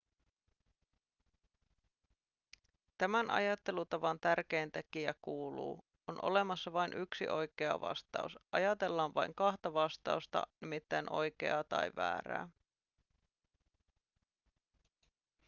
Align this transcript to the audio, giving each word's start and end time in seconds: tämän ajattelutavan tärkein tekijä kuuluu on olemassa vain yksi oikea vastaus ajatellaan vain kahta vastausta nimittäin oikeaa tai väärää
tämän 2.97 3.29
ajattelutavan 3.29 4.19
tärkein 4.19 4.71
tekijä 4.71 5.13
kuuluu 5.21 5.85
on 6.07 6.19
olemassa 6.21 6.73
vain 6.73 6.93
yksi 6.93 7.27
oikea 7.27 7.81
vastaus 7.81 8.39
ajatellaan 8.51 9.13
vain 9.13 9.35
kahta 9.35 9.73
vastausta 9.73 10.43
nimittäin 10.61 11.13
oikeaa 11.13 11.63
tai 11.63 11.91
väärää 11.95 12.49